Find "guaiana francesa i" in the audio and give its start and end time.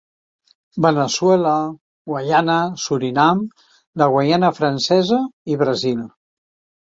4.15-5.61